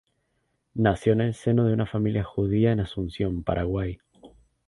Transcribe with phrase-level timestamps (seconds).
[0.73, 3.99] Nació en el seno de una familia judía en Asunción, Paraguay.